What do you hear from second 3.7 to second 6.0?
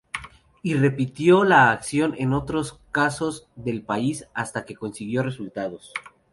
país hasta que consiguió resultados.